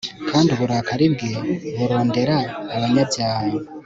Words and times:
kandi 0.29 0.49
uburakari 0.55 1.05
bwe 1.13 1.31
burondera 1.77 2.37
abanyabyaha 2.75 3.49